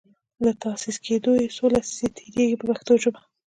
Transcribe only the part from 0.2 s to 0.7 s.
له